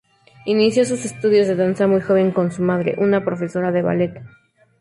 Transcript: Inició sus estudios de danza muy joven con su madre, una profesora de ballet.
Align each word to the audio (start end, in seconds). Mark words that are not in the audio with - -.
Inició 0.47 0.83
sus 0.83 1.05
estudios 1.05 1.45
de 1.47 1.55
danza 1.55 1.85
muy 1.85 2.01
joven 2.01 2.31
con 2.31 2.51
su 2.51 2.63
madre, 2.63 2.95
una 2.97 3.23
profesora 3.23 3.71
de 3.71 3.83
ballet. 3.83 4.21